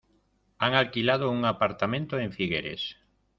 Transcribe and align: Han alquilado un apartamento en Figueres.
Han 0.57 0.73
alquilado 0.73 1.29
un 1.29 1.45
apartamento 1.45 2.17
en 2.17 2.31
Figueres. 2.33 2.95